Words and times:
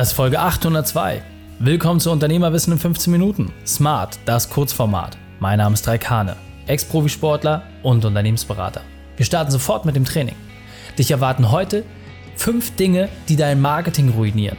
Das 0.00 0.08
ist 0.08 0.14
Folge 0.14 0.40
802. 0.40 1.20
Willkommen 1.58 2.00
zu 2.00 2.10
Unternehmerwissen 2.10 2.72
in 2.72 2.78
15 2.78 3.10
Minuten. 3.10 3.52
Smart, 3.66 4.18
das 4.24 4.48
Kurzformat. 4.48 5.18
Mein 5.40 5.58
Name 5.58 5.74
ist 5.74 5.86
Raikane, 5.86 6.36
Ex-Profisportler 6.66 7.64
und 7.82 8.02
Unternehmensberater. 8.06 8.80
Wir 9.18 9.26
starten 9.26 9.50
sofort 9.50 9.84
mit 9.84 9.96
dem 9.96 10.06
Training. 10.06 10.36
Dich 10.96 11.10
erwarten 11.10 11.50
heute 11.50 11.84
fünf 12.34 12.74
Dinge, 12.76 13.10
die 13.28 13.36
dein 13.36 13.60
Marketing 13.60 14.08
ruinieren. 14.08 14.56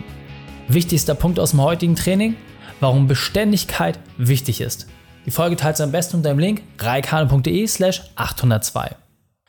Wichtigster 0.68 1.16
Punkt 1.16 1.40
aus 1.40 1.50
dem 1.50 1.62
heutigen 1.62 1.96
Training, 1.96 2.36
warum 2.80 3.08
Beständigkeit 3.08 3.98
wichtig 4.20 4.62
ist. 4.62 4.86
Die 5.26 5.32
Folge 5.32 5.56
teilst 5.56 5.80
du 5.80 5.86
am 5.86 5.92
besten 5.92 6.18
unter 6.18 6.30
dem 6.30 6.38
Link 6.38 6.62
reikane.de 6.78 7.66
slash 7.66 8.04
802. 8.16 8.96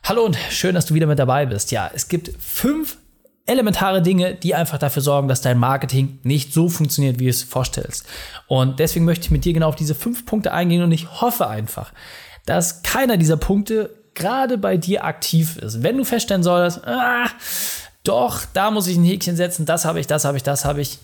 Hallo 0.05 0.25
und 0.25 0.39
schön, 0.49 0.73
dass 0.73 0.87
du 0.87 0.95
wieder 0.95 1.05
mit 1.05 1.19
dabei 1.19 1.45
bist. 1.45 1.71
Ja, 1.71 1.91
es 1.93 2.07
gibt 2.07 2.31
fünf 2.39 2.97
elementare 3.45 4.01
Dinge, 4.01 4.35
die 4.35 4.55
einfach 4.55 4.77
dafür 4.77 5.01
sorgen, 5.01 5.27
dass 5.27 5.41
dein 5.41 5.57
Marketing 5.57 6.19
nicht 6.23 6.53
so 6.53 6.69
funktioniert, 6.69 7.19
wie 7.19 7.25
du 7.25 7.29
es 7.29 7.43
vorstellst. 7.43 8.05
Und 8.47 8.79
deswegen 8.79 9.05
möchte 9.05 9.25
ich 9.25 9.31
mit 9.31 9.43
dir 9.43 9.53
genau 9.53 9.67
auf 9.67 9.75
diese 9.75 9.95
fünf 9.95 10.25
Punkte 10.25 10.53
eingehen 10.53 10.81
und 10.81 10.91
ich 10.91 11.21
hoffe 11.21 11.47
einfach, 11.47 11.91
dass 12.45 12.83
keiner 12.83 13.17
dieser 13.17 13.37
Punkte 13.37 13.89
gerade 14.13 14.57
bei 14.57 14.77
dir 14.77 15.03
aktiv 15.03 15.57
ist. 15.57 15.83
Wenn 15.83 15.97
du 15.97 16.05
feststellen 16.05 16.43
solltest, 16.43 16.85
ah, 16.87 17.27
doch, 18.03 18.43
da 18.53 18.71
muss 18.71 18.87
ich 18.87 18.97
ein 18.97 19.03
Häkchen 19.03 19.35
setzen, 19.35 19.65
das 19.65 19.85
habe 19.85 19.99
ich, 19.99 20.07
das 20.07 20.25
habe 20.25 20.37
ich, 20.37 20.43
das 20.43 20.65
habe 20.65 20.81
ich. 20.81 20.99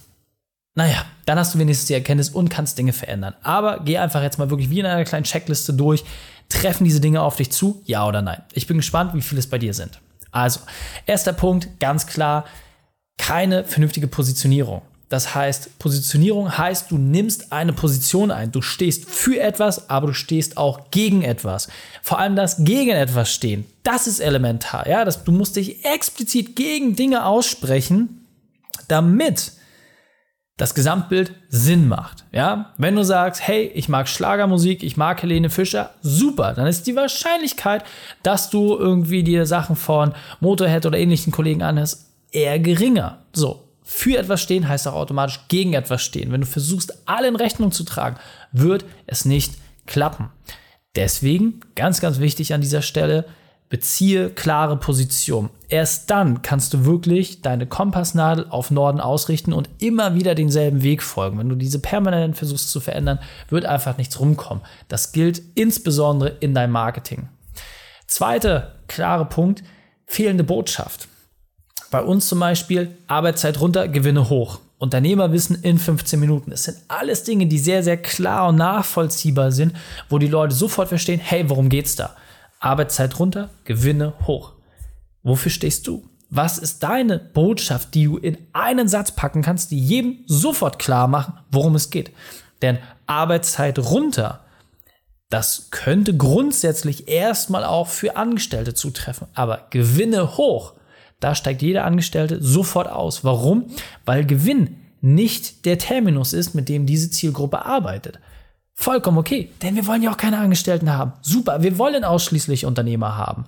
Naja, 0.76 1.03
dann 1.26 1.40
hast 1.40 1.56
du 1.56 1.59
wenigstens 1.59 1.88
die 1.88 1.94
Erkenntnis 1.94 2.30
und 2.30 2.50
kannst 2.50 2.78
Dinge 2.78 2.94
verändern. 2.94 3.36
Aber 3.42 3.80
geh 3.84 3.98
einfach 3.98 4.22
jetzt 4.22 4.38
mal 4.38 4.50
wirklich 4.50 4.70
wie 4.70 4.80
in 4.80 4.86
einer 4.86 5.03
kleinen 5.03 5.23
Checkliste 5.23 5.73
durch. 5.73 6.06
Treffen 6.48 6.84
diese 6.84 7.02
Dinge 7.02 7.22
auf 7.22 7.36
dich 7.36 7.52
zu? 7.52 7.81
Ja 7.86 8.08
oder 8.08 8.22
nein? 8.22 8.44
Ich 8.53 8.67
bin 8.67 8.78
gespannt, 8.78 9.14
wie 9.14 9.22
viele 9.22 9.40
es 9.40 9.48
bei 9.48 9.58
dir 9.58 9.73
sind. 9.73 10.00
Also, 10.32 10.62
erster 11.06 11.34
Punkt, 11.34 11.80
ganz 11.80 12.08
klar, 12.08 12.46
keine 13.18 13.64
vernünftige 13.64 14.08
Positionierung. 14.08 14.82
Das 15.10 15.34
heißt, 15.34 15.80
Positionierung 15.80 16.56
heißt, 16.56 16.92
du 16.92 17.00
nimmst 17.00 17.52
eine 17.52 17.73
Position 17.73 18.30
ein. 18.30 18.52
Du 18.52 18.62
stehst 18.62 19.09
für 19.09 19.40
etwas, 19.40 19.90
aber 19.90 20.08
du 20.08 20.14
stehst 20.14 20.58
auch 20.58 20.92
gegen 20.92 21.23
etwas. 21.23 21.68
Vor 22.03 22.20
allem 22.20 22.36
das 22.36 22.58
gegen 22.64 22.92
etwas 22.92 23.34
stehen. 23.34 23.66
Das 23.81 24.06
ist 24.06 24.20
elementar. 24.20 24.88
Ja, 24.88 25.03
das, 25.06 25.23
du 25.23 25.31
musst 25.31 25.56
dich 25.56 25.84
explizit 25.84 26.56
gegen 26.56 26.96
Dinge 26.96 27.25
aussprechen, 27.25 28.28
damit 28.88 29.53
das 30.60 30.76
Gesamtbild 30.76 31.34
Sinn 31.48 31.88
macht. 31.88 32.26
Ja, 32.34 32.74
wenn 32.78 32.96
du 32.96 33.04
sagst, 33.04 33.48
hey, 33.48 33.72
ich 33.74 33.88
mag 33.88 34.10
Schlagermusik, 34.10 34.84
ich 34.84 34.98
mag 34.98 35.22
Helene 35.24 35.50
Fischer, 35.50 35.92
super, 36.02 36.54
dann 36.54 36.68
ist 36.68 36.86
die 36.86 36.98
Wahrscheinlichkeit, 36.98 37.86
dass 38.24 38.50
du 38.50 38.78
irgendwie 38.78 39.24
dir 39.24 39.46
Sachen 39.46 39.78
von 39.78 40.14
Motorhead 40.42 40.86
oder 40.86 41.00
ähnlichen 41.00 41.32
Kollegen 41.32 41.64
anhörst, 41.64 42.08
eher 42.32 42.60
geringer. 42.60 43.20
So. 43.34 43.64
Für 43.82 44.20
etwas 44.20 44.42
stehen 44.42 44.68
heißt 44.68 44.88
auch 44.88 44.94
automatisch 44.94 45.40
gegen 45.48 45.74
etwas 45.74 46.04
stehen. 46.04 46.32
Wenn 46.32 46.42
du 46.42 46.48
versuchst, 46.48 47.08
alle 47.08 47.28
in 47.28 47.36
Rechnung 47.36 47.72
zu 47.72 47.84
tragen, 47.84 48.18
wird 48.52 48.86
es 49.08 49.26
nicht 49.26 49.56
klappen. 49.88 50.30
Deswegen, 50.96 51.62
ganz, 51.74 52.00
ganz 52.00 52.20
wichtig 52.20 52.54
an 52.54 52.62
dieser 52.62 52.84
Stelle, 52.84 53.26
Beziehe 53.70 54.31
klare 54.31 54.78
Position. 54.78 55.52
Erst 55.67 56.09
dann 56.09 56.42
kannst 56.42 56.73
du 56.73 56.86
wirklich 56.86 57.44
deine 57.44 57.67
Kompassnadel 57.67 58.48
auf 58.50 58.72
Norden 58.72 59.00
ausrichten 59.00 59.53
und 59.53 59.70
immer 59.78 60.16
wieder 60.16 60.34
denselben 60.34 60.81
Weg 60.81 61.03
folgen. 61.03 61.38
Wenn 61.38 61.50
du 61.50 61.56
diese 61.56 61.78
permanent 61.78 62.36
versuchst 62.36 62.72
zu 62.72 62.80
verändern, 62.80 63.20
wird 63.50 63.66
einfach 63.66 63.97
nichts 63.97 64.20
rumkommen. 64.20 64.64
Das 64.88 65.12
gilt 65.12 65.44
insbesondere 65.53 66.30
in 66.40 66.56
deinem 66.56 66.72
Marketing. 66.72 67.30
Zweiter 68.08 68.75
klare 68.88 69.25
Punkt, 69.25 69.64
fehlende 70.08 70.44
Botschaft. 70.44 71.08
Bei 71.92 72.02
uns 72.02 72.28
zum 72.28 72.40
Beispiel 72.40 72.97
Arbeitszeit 73.06 73.62
runter, 73.62 73.88
Gewinne 73.88 74.30
hoch. 74.30 74.59
Unternehmerwissen 74.80 75.62
in 75.62 75.78
15 75.78 76.20
Minuten. 76.20 76.52
Es 76.52 76.64
sind 76.64 76.78
alles 76.88 77.23
Dinge, 77.23 77.45
die 77.45 77.59
sehr, 77.59 77.84
sehr 77.84 77.97
klar 77.97 78.47
und 78.47 78.56
nachvollziehbar 78.56 79.52
sind, 79.52 79.73
wo 80.08 80.17
die 80.17 80.28
Leute 80.28 80.56
sofort 80.56 80.88
verstehen, 80.88 81.20
hey, 81.20 81.50
worum 81.50 81.69
geht's 81.69 81.96
da? 81.96 82.16
Arbeitszeit 82.59 83.18
runter, 83.20 83.50
Gewinne 83.64 84.14
hoch. 84.28 84.53
Wofür 85.24 85.52
stehst 85.52 85.88
du? 85.88 86.08
Was 86.30 86.58
ist 86.58 86.84
deine 86.84 87.18
Botschaft, 87.18 87.96
die 87.96 88.06
du 88.06 88.18
in 88.18 88.38
einen 88.53 88.88
Satz 88.88 89.12
packen 89.12 89.42
kannst, 89.42 89.72
die 89.72 89.80
jedem 89.80 90.20
sofort 90.28 90.78
klar 90.78 91.08
machen, 91.08 91.34
worum 91.52 91.75
es 91.75 91.90
geht? 91.90 92.12
Denn 92.62 92.78
Arbeitszeit 93.08 93.80
runter, 93.80 94.42
das 95.30 95.69
könnte 95.72 96.16
grundsätzlich 96.16 97.08
erstmal 97.08 97.64
auch 97.64 97.88
für 97.88 98.16
Angestellte 98.16 98.74
zutreffen. 98.74 99.28
Aber 99.34 99.68
Gewinne 99.69 100.38
hoch, 100.38 100.74
da 101.19 101.36
steigt 101.36 101.62
jeder 101.62 101.86
Angestellte 101.86 102.42
sofort 102.42 102.90
aus. 102.90 103.24
Warum? 103.24 103.68
Weil 104.06 104.25
Gewinn 104.25 104.78
nicht 105.02 105.66
der 105.66 105.78
Terminus 105.78 106.34
ist, 106.34 106.53
mit 106.53 106.69
dem 106.69 106.86
diese 106.86 107.09
Zielgruppe 107.09 107.66
arbeitet. 107.66 108.19
Vollkommen 108.81 109.17
okay, 109.17 109.50
denn 109.62 109.75
wir 109.75 109.88
wollen 109.88 110.01
ja 110.01 110.09
auch 110.09 110.16
keine 110.16 110.38
Angestellten 110.38 110.90
haben. 110.90 111.12
Super, 111.22 111.62
wir 111.62 111.78
wollen 111.78 112.06
ausschließlich 112.06 112.66
Unternehmer 112.66 113.17
haben. 113.17 113.44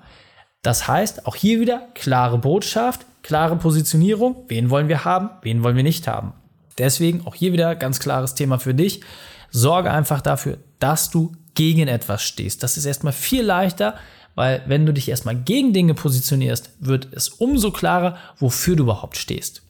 Das 0.62 0.90
heißt, 0.90 1.26
auch 1.26 1.38
hier 1.38 1.62
wieder 1.62 1.88
klare 1.94 2.38
Botschaft, 2.38 3.06
klare 3.24 3.56
Positionierung. 3.56 4.44
Wen 4.50 4.70
wollen 4.70 4.90
wir 4.90 5.06
haben, 5.06 5.30
wen 5.42 5.64
wollen 5.64 5.78
wir 5.78 5.84
nicht 5.84 6.06
haben. 6.10 6.34
Deswegen 6.78 7.26
auch 7.26 7.34
hier 7.34 7.54
wieder 7.54 7.78
ganz 7.78 8.02
klares 8.02 8.36
Thema 8.36 8.60
für 8.60 8.74
dich. 8.74 9.04
Sorge 9.52 9.90
einfach 9.90 10.20
dafür, 10.20 10.58
dass 10.80 11.12
du 11.12 11.32
gegen 11.54 11.88
etwas 11.88 12.24
stehst. 12.24 12.62
Das 12.62 12.76
ist 12.76 12.84
erstmal 12.84 13.14
viel 13.14 13.44
leichter, 13.44 13.96
weil 14.36 14.62
wenn 14.66 14.86
du 14.86 14.92
dich 14.92 15.08
erstmal 15.08 15.38
gegen 15.38 15.72
Dinge 15.72 15.94
positionierst, 15.94 16.72
wird 16.82 17.08
es 17.14 17.30
umso 17.30 17.72
klarer, 17.72 18.18
wofür 18.38 18.76
du 18.76 18.84
überhaupt 18.84 19.16
stehst. 19.16 19.62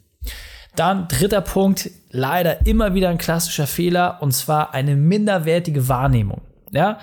Dann 0.76 1.08
dritter 1.08 1.42
Punkt, 1.42 1.90
leider 2.10 2.66
immer 2.66 2.94
wieder 2.94 3.10
ein 3.10 3.18
klassischer 3.18 3.68
Fehler, 3.68 4.18
und 4.22 4.32
zwar 4.32 4.74
eine 4.74 4.96
minderwertige 4.96 5.88
Wahrnehmung. 5.88 6.42
Ja, 6.72 7.00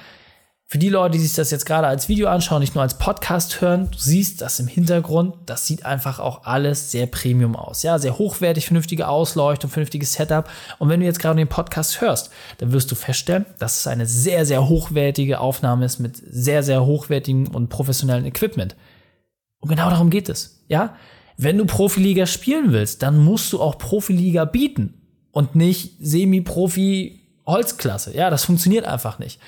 für 0.70 0.76
die 0.76 0.90
Leute, 0.90 1.12
die 1.12 1.24
sich 1.24 1.32
das 1.32 1.50
jetzt 1.50 1.64
gerade 1.64 1.86
als 1.86 2.10
Video 2.10 2.28
anschauen, 2.28 2.60
nicht 2.60 2.74
nur 2.74 2.82
als 2.82 2.98
Podcast 2.98 3.62
hören, 3.62 3.90
du 3.90 3.96
siehst 3.96 4.42
das 4.42 4.60
im 4.60 4.66
Hintergrund, 4.66 5.34
das 5.46 5.66
sieht 5.66 5.86
einfach 5.86 6.18
auch 6.18 6.44
alles 6.44 6.90
sehr 6.90 7.06
Premium 7.06 7.56
aus. 7.56 7.82
Ja, 7.82 7.98
sehr 7.98 8.18
hochwertig, 8.18 8.66
vernünftige 8.66 9.08
Ausleuchtung, 9.08 9.70
vernünftiges 9.70 10.12
Setup. 10.12 10.46
Und 10.78 10.90
wenn 10.90 11.00
du 11.00 11.06
jetzt 11.06 11.20
gerade 11.20 11.38
den 11.38 11.48
Podcast 11.48 12.02
hörst, 12.02 12.30
dann 12.58 12.72
wirst 12.72 12.90
du 12.90 12.96
feststellen, 12.96 13.46
dass 13.58 13.78
es 13.78 13.86
eine 13.86 14.04
sehr, 14.04 14.44
sehr 14.44 14.68
hochwertige 14.68 15.40
Aufnahme 15.40 15.86
ist 15.86 16.00
mit 16.00 16.18
sehr, 16.18 16.62
sehr 16.62 16.84
hochwertigem 16.84 17.48
und 17.48 17.70
professionellen 17.70 18.26
Equipment. 18.26 18.76
Und 19.60 19.70
genau 19.70 19.88
darum 19.88 20.10
geht 20.10 20.28
es. 20.28 20.66
Ja, 20.68 20.96
wenn 21.38 21.56
du 21.56 21.64
Profiliga 21.64 22.26
spielen 22.26 22.72
willst, 22.72 23.02
dann 23.02 23.16
musst 23.16 23.52
du 23.52 23.60
auch 23.62 23.78
Profiliga 23.78 24.44
bieten 24.44 24.94
und 25.30 25.54
nicht 25.54 25.94
Semi-Profi 26.00 27.20
Holzklasse. 27.46 28.14
Ja, 28.14 28.28
das 28.28 28.44
funktioniert 28.44 28.84
einfach 28.84 29.20
nicht. 29.20 29.40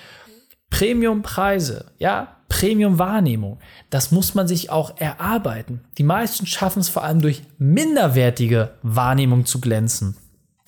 Premium-Preise, 0.70 1.86
ja, 1.98 2.36
Premium-Wahrnehmung, 2.48 3.58
das 3.90 4.12
muss 4.12 4.36
man 4.36 4.46
sich 4.46 4.70
auch 4.70 4.96
erarbeiten. 4.98 5.80
Die 5.98 6.04
meisten 6.04 6.46
schaffen 6.46 6.78
es 6.78 6.88
vor 6.88 7.02
allem 7.02 7.20
durch 7.20 7.42
minderwertige 7.58 8.70
Wahrnehmung 8.82 9.44
zu 9.44 9.60
glänzen. 9.60 10.16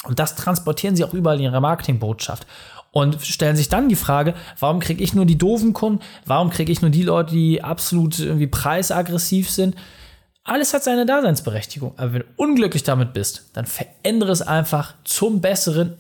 Und 0.04 0.18
das 0.18 0.34
transportieren 0.34 0.96
sie 0.96 1.04
auch 1.04 1.14
überall 1.14 1.36
in 1.36 1.44
ihrer 1.44 1.60
Marketingbotschaft. 1.60 2.48
Und 2.90 3.22
stellen 3.22 3.56
sich 3.56 3.68
dann 3.68 3.88
die 3.88 3.96
Frage, 3.96 4.34
warum 4.58 4.80
kriege 4.80 5.02
ich 5.02 5.14
nur 5.14 5.24
die 5.24 5.38
doofen 5.38 5.72
Kunden? 5.72 6.02
Warum 6.26 6.50
kriege 6.50 6.72
ich 6.72 6.82
nur 6.82 6.90
die 6.90 7.04
Leute, 7.04 7.32
die 7.32 7.62
absolut 7.62 8.18
irgendwie 8.18 8.48
preisaggressiv 8.48 9.50
sind? 9.50 9.76
Alles 10.44 10.74
hat 10.74 10.82
seine 10.82 11.06
Daseinsberechtigung. 11.06 11.92
Aber 11.96 12.14
wenn 12.14 12.22
du 12.22 12.26
unglücklich 12.36 12.82
damit 12.82 13.12
bist, 13.12 13.50
dann 13.52 13.66
verändere 13.66 14.32
es 14.32 14.42
einfach 14.42 14.94
zum 15.04 15.40
Besseren, 15.40 15.96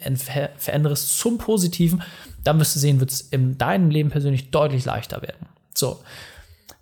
verändere 0.58 0.94
es 0.94 1.16
zum 1.16 1.38
Positiven. 1.38 2.02
Dann 2.42 2.58
wirst 2.58 2.74
du 2.74 2.80
sehen, 2.80 2.98
wird 2.98 3.12
es 3.12 3.20
in 3.20 3.56
deinem 3.56 3.90
Leben 3.90 4.10
persönlich 4.10 4.50
deutlich 4.50 4.84
leichter 4.84 5.22
werden. 5.22 5.46
So. 5.74 6.00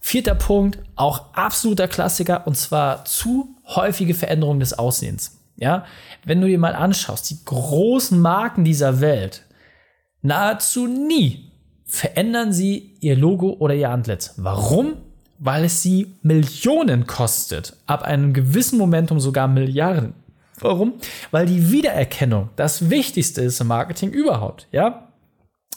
Vierter 0.02 0.34
Punkt, 0.34 0.78
auch 0.96 1.34
absoluter 1.34 1.86
Klassiker, 1.86 2.46
und 2.46 2.56
zwar 2.56 3.04
zu 3.04 3.54
häufige 3.66 4.14
Veränderungen 4.14 4.60
des 4.60 4.78
Aussehens. 4.78 5.38
Ja, 5.56 5.84
wenn 6.24 6.40
du 6.40 6.46
dir 6.46 6.58
mal 6.58 6.74
anschaust, 6.74 7.28
die 7.28 7.44
großen 7.44 8.18
Marken 8.18 8.64
dieser 8.64 9.02
Welt, 9.02 9.44
nahezu 10.22 10.86
nie 10.86 11.52
verändern 11.84 12.54
sie 12.54 12.96
ihr 13.00 13.14
Logo 13.14 13.56
oder 13.58 13.74
ihr 13.74 13.90
Antlitz. 13.90 14.32
Warum? 14.38 14.96
Weil 15.40 15.64
es 15.64 15.82
sie 15.82 16.14
Millionen 16.22 17.06
kostet, 17.06 17.76
ab 17.86 18.02
einem 18.02 18.32
gewissen 18.32 18.78
Momentum 18.78 19.18
sogar 19.18 19.48
Milliarden. 19.48 20.12
Warum? 20.60 20.94
Weil 21.30 21.46
die 21.46 21.72
Wiedererkennung 21.72 22.50
das 22.56 22.90
Wichtigste 22.90 23.40
ist 23.40 23.60
im 23.60 23.66
Marketing 23.66 24.10
überhaupt, 24.10 24.68
ja? 24.70 25.08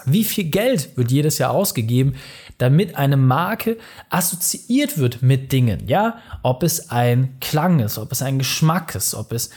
Wie 0.06 0.26
viel 0.26 0.46
Geld 0.46 0.98
wird 0.98 1.12
jedes 1.12 1.38
Jahr 1.38 1.52
ausgegeben, 1.52 2.16
damit 2.58 2.96
eine 2.96 3.16
Marke 3.16 3.78
assoziiert 4.10 4.98
wird 4.98 5.22
mit 5.22 5.54
Dingen, 5.54 5.88
ja? 5.88 6.18
Ob 6.44 6.64
es 6.64 6.90
ein 6.90 7.38
Klang 7.40 7.80
ist, 7.80 7.98
ob 7.98 8.12
es 8.12 8.22
ein 8.22 8.40
Geschmack 8.40 8.96
ist, 8.96 9.16
ob 9.16 9.32
es 9.32 9.50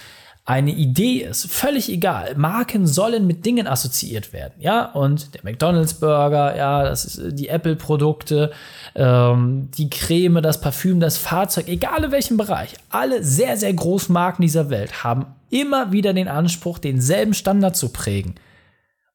eine 0.46 0.70
Idee 0.70 1.22
ist, 1.22 1.50
völlig 1.50 1.90
egal. 1.90 2.36
Marken 2.36 2.86
sollen 2.86 3.26
mit 3.26 3.44
Dingen 3.44 3.66
assoziiert 3.66 4.32
werden, 4.32 4.54
ja. 4.60 4.84
Und 4.92 5.34
der 5.34 5.42
McDonald's 5.42 5.94
Burger, 5.94 6.56
ja, 6.56 6.84
das 6.84 7.04
ist 7.04 7.18
äh, 7.18 7.32
die 7.32 7.48
Apple 7.48 7.74
Produkte, 7.74 8.52
ähm, 8.94 9.68
die 9.76 9.90
Creme, 9.90 10.40
das 10.40 10.60
Parfüm, 10.60 11.00
das 11.00 11.18
Fahrzeug, 11.18 11.66
egal 11.66 12.04
in 12.04 12.12
welchem 12.12 12.36
Bereich. 12.36 12.74
Alle 12.90 13.24
sehr, 13.24 13.56
sehr 13.56 13.74
großen 13.74 14.12
Marken 14.12 14.42
dieser 14.42 14.70
Welt 14.70 15.02
haben 15.02 15.26
immer 15.50 15.90
wieder 15.90 16.12
den 16.12 16.28
Anspruch, 16.28 16.78
denselben 16.78 17.34
Standard 17.34 17.76
zu 17.76 17.88
prägen. 17.88 18.36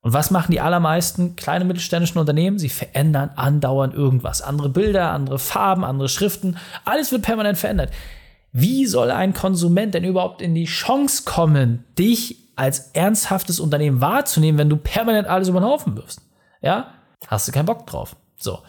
Und 0.01 0.11
was 0.13 0.31
machen 0.31 0.51
die 0.51 0.59
allermeisten 0.59 1.37
kleine 1.37 1.63
mittelständischen 1.63 2.19
Unternehmen? 2.19 2.59
Sie 2.59 2.69
verändern 2.69 3.29
andauernd 3.37 3.93
irgendwas. 3.93 4.41
Andere 4.41 4.67
Bilder, 4.67 5.11
andere 5.11 5.39
Farben, 5.39 5.85
andere 5.85 6.09
Schriften. 6.09 6.57
Alles 6.83 7.11
wird 7.13 7.21
permanent 7.21 7.57
verändert. 7.57 7.91
Wie 8.51 8.85
soll 8.85 9.11
ein 9.11 9.33
Konsument 9.33 9.93
denn 9.93 10.03
überhaupt 10.03 10.41
in 10.41 10.53
die 10.53 10.65
Chance 10.65 11.23
kommen, 11.25 11.85
dich 11.97 12.37
als 12.55 12.91
ernsthaftes 12.91 13.59
Unternehmen 13.59 14.01
wahrzunehmen, 14.01 14.57
wenn 14.57 14.69
du 14.69 14.77
permanent 14.77 15.27
alles 15.27 15.47
über 15.47 15.59
den 15.59 15.65
Haufen 15.65 15.95
wirfst? 15.95 16.21
Ja? 16.61 16.93
Hast 17.27 17.47
du 17.47 17.51
keinen 17.51 17.65
Bock 17.65 17.87
drauf. 17.87 18.15
So. 18.37 18.59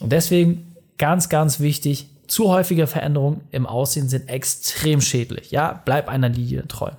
Und 0.00 0.12
deswegen 0.12 0.76
ganz, 0.98 1.28
ganz 1.28 1.58
wichtig, 1.60 2.08
zu 2.28 2.48
häufige 2.48 2.86
Veränderungen 2.86 3.42
im 3.50 3.66
Aussehen 3.66 4.08
sind 4.08 4.28
extrem 4.28 5.00
schädlich. 5.00 5.50
Ja, 5.50 5.82
bleib 5.84 6.08
einer 6.08 6.28
Linie 6.28 6.66
treu. 6.68 6.92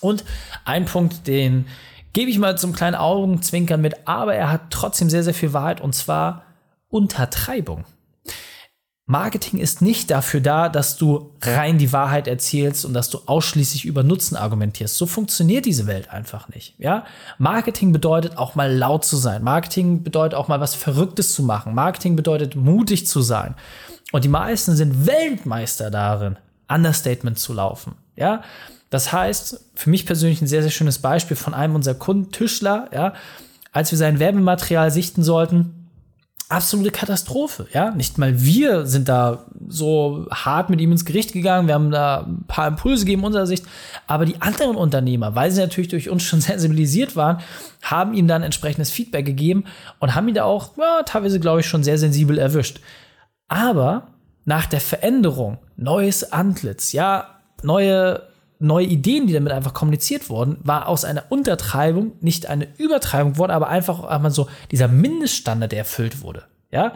Und 0.00 0.24
ein 0.64 0.86
Punkt, 0.86 1.26
den 1.26 1.66
gebe 2.12 2.30
ich 2.30 2.38
mal 2.38 2.58
zum 2.58 2.72
kleinen 2.72 2.96
Augenzwinkern 2.96 3.80
mit, 3.80 4.08
aber 4.08 4.34
er 4.34 4.50
hat 4.50 4.70
trotzdem 4.70 5.10
sehr, 5.10 5.22
sehr 5.22 5.34
viel 5.34 5.52
Wahrheit 5.52 5.80
und 5.80 5.94
zwar 5.94 6.44
Untertreibung. 6.88 7.84
Marketing 9.10 9.58
ist 9.58 9.82
nicht 9.82 10.08
dafür 10.12 10.40
da, 10.40 10.68
dass 10.68 10.96
du 10.96 11.32
rein 11.42 11.78
die 11.78 11.92
Wahrheit 11.92 12.28
erzählst 12.28 12.84
und 12.84 12.94
dass 12.94 13.10
du 13.10 13.18
ausschließlich 13.26 13.84
über 13.84 14.04
Nutzen 14.04 14.36
argumentierst. 14.36 14.96
So 14.96 15.04
funktioniert 15.04 15.66
diese 15.66 15.88
Welt 15.88 16.10
einfach 16.10 16.48
nicht. 16.48 16.76
Ja? 16.78 17.04
Marketing 17.36 17.90
bedeutet 17.90 18.38
auch 18.38 18.54
mal 18.54 18.72
laut 18.72 19.04
zu 19.04 19.16
sein. 19.16 19.42
Marketing 19.42 20.04
bedeutet 20.04 20.34
auch 20.34 20.46
mal 20.46 20.60
was 20.60 20.76
Verrücktes 20.76 21.34
zu 21.34 21.42
machen. 21.42 21.74
Marketing 21.74 22.14
bedeutet 22.14 22.54
mutig 22.54 23.08
zu 23.08 23.20
sein. 23.20 23.56
Und 24.12 24.22
die 24.22 24.28
meisten 24.28 24.76
sind 24.76 25.08
Weltmeister 25.08 25.90
darin, 25.90 26.36
Understatement 26.68 27.36
zu 27.36 27.52
laufen. 27.52 27.96
Ja? 28.14 28.44
Das 28.90 29.12
heißt, 29.12 29.60
für 29.74 29.90
mich 29.90 30.06
persönlich 30.06 30.40
ein 30.40 30.46
sehr, 30.46 30.62
sehr 30.62 30.70
schönes 30.70 30.98
Beispiel 30.98 31.36
von 31.36 31.52
einem 31.52 31.74
unserer 31.74 31.96
Kunden, 31.96 32.30
Tischler, 32.30 32.88
ja, 32.92 33.14
als 33.72 33.90
wir 33.90 33.98
sein 33.98 34.20
Werbematerial 34.20 34.92
sichten 34.92 35.24
sollten, 35.24 35.79
absolute 36.50 36.90
Katastrophe, 36.90 37.66
ja. 37.72 37.90
Nicht 37.92 38.18
mal 38.18 38.40
wir 38.40 38.86
sind 38.86 39.08
da 39.08 39.46
so 39.68 40.26
hart 40.30 40.68
mit 40.68 40.80
ihm 40.80 40.92
ins 40.92 41.04
Gericht 41.04 41.32
gegangen. 41.32 41.68
Wir 41.68 41.74
haben 41.74 41.90
da 41.90 42.26
ein 42.26 42.44
paar 42.46 42.66
Impulse 42.66 43.04
gegeben 43.04 43.24
unserer 43.24 43.46
Sicht. 43.46 43.64
Aber 44.06 44.24
die 44.24 44.40
anderen 44.42 44.76
Unternehmer, 44.76 45.34
weil 45.34 45.50
sie 45.50 45.60
natürlich 45.60 45.88
durch 45.88 46.10
uns 46.10 46.22
schon 46.22 46.40
sensibilisiert 46.40 47.16
waren, 47.16 47.38
haben 47.82 48.14
ihm 48.14 48.26
dann 48.26 48.42
entsprechendes 48.42 48.90
Feedback 48.90 49.24
gegeben 49.24 49.64
und 50.00 50.14
haben 50.14 50.28
ihn 50.28 50.34
da 50.34 50.44
auch, 50.44 50.76
ja, 50.76 51.02
teilweise, 51.04 51.40
glaube 51.40 51.60
ich, 51.60 51.66
schon 51.66 51.84
sehr 51.84 51.98
sensibel 51.98 52.36
erwischt. 52.36 52.80
Aber 53.48 54.08
nach 54.44 54.66
der 54.66 54.80
Veränderung, 54.80 55.58
neues 55.76 56.32
Antlitz, 56.32 56.92
ja, 56.92 57.40
neue 57.62 58.29
neue 58.60 58.86
Ideen, 58.86 59.26
die 59.26 59.32
damit 59.32 59.52
einfach 59.52 59.74
kommuniziert 59.74 60.28
wurden, 60.28 60.58
war 60.62 60.86
aus 60.86 61.04
einer 61.04 61.24
Untertreibung 61.30 62.12
nicht 62.20 62.46
eine 62.46 62.68
Übertreibung 62.78 63.38
worden, 63.38 63.52
aber 63.52 63.68
einfach 63.68 64.04
einmal 64.04 64.30
so 64.30 64.48
dieser 64.70 64.88
Mindeststandard, 64.88 65.72
der 65.72 65.80
erfüllt 65.80 66.22
wurde. 66.22 66.44
Ja? 66.70 66.94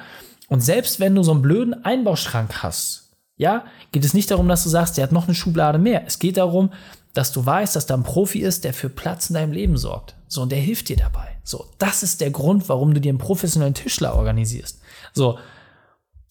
Und 0.48 0.60
selbst 0.60 1.00
wenn 1.00 1.14
du 1.14 1.22
so 1.22 1.32
einen 1.32 1.42
blöden 1.42 1.84
Einbauschrank 1.84 2.62
hast, 2.62 3.12
ja, 3.36 3.64
geht 3.90 4.04
es 4.04 4.14
nicht 4.14 4.30
darum, 4.30 4.46
dass 4.46 4.62
du 4.62 4.68
sagst, 4.68 4.96
der 4.96 5.04
hat 5.04 5.12
noch 5.12 5.26
eine 5.26 5.34
Schublade 5.34 5.78
mehr. 5.78 6.04
Es 6.06 6.20
geht 6.20 6.36
darum, 6.36 6.70
dass 7.14 7.32
du 7.32 7.44
weißt, 7.44 7.74
dass 7.74 7.86
da 7.86 7.94
ein 7.94 8.02
Profi 8.02 8.40
ist, 8.40 8.64
der 8.64 8.74
für 8.74 8.88
Platz 8.88 9.30
in 9.30 9.34
deinem 9.34 9.52
Leben 9.52 9.76
sorgt. 9.76 10.14
So, 10.28 10.42
und 10.42 10.52
der 10.52 10.60
hilft 10.60 10.88
dir 10.88 10.96
dabei. 10.96 11.36
So, 11.42 11.66
das 11.78 12.02
ist 12.02 12.20
der 12.20 12.30
Grund, 12.30 12.68
warum 12.68 12.94
du 12.94 13.00
dir 13.00 13.10
einen 13.10 13.18
professionellen 13.18 13.74
Tischler 13.74 14.14
organisierst. 14.14 14.80
So, 15.12 15.38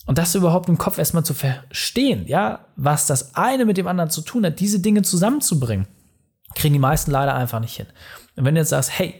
und 0.05 0.17
das 0.17 0.35
überhaupt 0.35 0.69
im 0.69 0.77
Kopf 0.77 0.97
erstmal 0.97 1.23
zu 1.23 1.33
verstehen, 1.33 2.25
ja, 2.27 2.65
was 2.75 3.07
das 3.07 3.35
eine 3.35 3.65
mit 3.65 3.77
dem 3.77 3.87
anderen 3.87 4.09
zu 4.09 4.21
tun 4.21 4.45
hat, 4.45 4.59
diese 4.59 4.79
Dinge 4.79 5.01
zusammenzubringen, 5.01 5.87
kriegen 6.55 6.73
die 6.73 6.79
meisten 6.79 7.11
leider 7.11 7.33
einfach 7.33 7.59
nicht 7.59 7.75
hin. 7.75 7.87
Und 8.35 8.45
wenn 8.45 8.55
du 8.55 8.61
jetzt 8.61 8.69
sagst, 8.69 8.97
hey, 8.97 9.15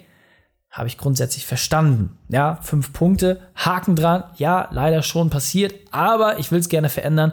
habe 0.69 0.87
ich 0.87 0.97
grundsätzlich 0.97 1.45
verstanden, 1.45 2.17
ja, 2.29 2.57
fünf 2.61 2.93
Punkte, 2.93 3.39
Haken 3.55 3.95
dran, 3.95 4.23
ja, 4.35 4.67
leider 4.71 5.03
schon 5.03 5.29
passiert, 5.29 5.73
aber 5.91 6.39
ich 6.39 6.51
will 6.51 6.59
es 6.59 6.67
gerne 6.67 6.89
verändern, 6.89 7.31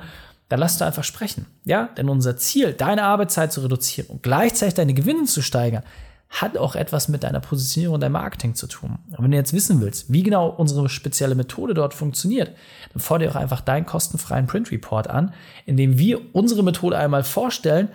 dann 0.50 0.60
lass 0.60 0.78
du 0.78 0.84
einfach 0.84 1.04
sprechen, 1.04 1.46
ja, 1.64 1.88
denn 1.96 2.08
unser 2.08 2.36
Ziel, 2.36 2.72
deine 2.74 3.04
Arbeitszeit 3.04 3.52
zu 3.52 3.62
reduzieren 3.62 4.10
und 4.10 4.22
gleichzeitig 4.22 4.74
deine 4.74 4.94
Gewinne 4.94 5.24
zu 5.24 5.42
steigern, 5.42 5.84
hat 6.30 6.56
auch 6.56 6.76
etwas 6.76 7.08
mit 7.08 7.24
deiner 7.24 7.40
Positionierung 7.40 7.96
und 7.96 8.00
deinem 8.00 8.12
Marketing 8.12 8.54
zu 8.54 8.68
tun. 8.68 8.98
Und 9.10 9.22
wenn 9.22 9.32
du 9.32 9.36
jetzt 9.36 9.52
wissen 9.52 9.80
willst, 9.80 10.12
wie 10.12 10.22
genau 10.22 10.48
unsere 10.48 10.88
spezielle 10.88 11.34
Methode 11.34 11.74
dort 11.74 11.92
funktioniert, 11.92 12.52
dann 12.92 13.02
fordere 13.02 13.30
auch 13.30 13.36
einfach 13.36 13.60
deinen 13.60 13.84
kostenfreien 13.84 14.46
Print 14.46 14.70
Report 14.70 15.08
an, 15.08 15.34
in 15.66 15.76
dem 15.76 15.98
wir 15.98 16.34
unsere 16.34 16.62
Methode 16.62 16.96
einmal 16.96 17.24
vorstellen 17.24 17.88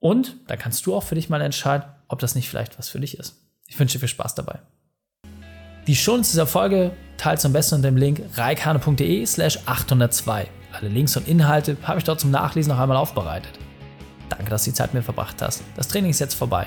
und 0.00 0.36
da 0.46 0.56
kannst 0.56 0.86
du 0.86 0.94
auch 0.94 1.02
für 1.02 1.14
dich 1.14 1.28
mal 1.28 1.40
entscheiden, 1.40 1.86
ob 2.08 2.18
das 2.18 2.34
nicht 2.34 2.48
vielleicht 2.48 2.78
was 2.78 2.88
für 2.88 3.00
dich 3.00 3.18
ist. 3.18 3.36
Ich 3.66 3.78
wünsche 3.78 3.94
dir 3.94 4.00
viel 4.00 4.08
Spaß 4.08 4.34
dabei. 4.34 4.60
Die 5.86 5.96
Shownotes 5.96 6.30
dieser 6.30 6.46
Folge 6.46 6.92
teilst 7.16 7.44
du 7.44 7.48
am 7.48 7.52
besten 7.52 7.76
unter 7.76 7.90
dem 7.90 7.96
Link 7.96 8.22
reikane.de 8.36 9.24
slash 9.26 9.58
802. 9.66 10.48
Alle 10.72 10.88
Links 10.88 11.16
und 11.16 11.28
Inhalte 11.28 11.76
habe 11.82 11.98
ich 11.98 12.04
dort 12.04 12.20
zum 12.20 12.30
Nachlesen 12.30 12.72
noch 12.72 12.80
einmal 12.80 12.96
aufbereitet. 12.96 13.58
Danke, 14.28 14.50
dass 14.50 14.64
du 14.64 14.70
die 14.70 14.74
Zeit 14.74 14.94
mit 14.94 15.02
mir 15.02 15.04
verbracht 15.04 15.40
hast. 15.40 15.62
Das 15.76 15.88
Training 15.88 16.10
ist 16.10 16.18
jetzt 16.18 16.34
vorbei. 16.34 16.66